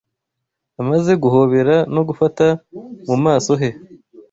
Amaze 0.81 1.11
guhobera 1.23 1.75
no 1.93 2.01
gufata 2.07 2.45
mu 3.07 3.17
maso 3.25 3.51
he 3.61 3.69